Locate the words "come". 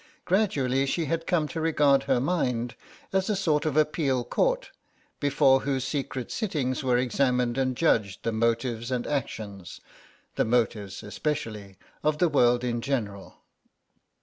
1.27-1.47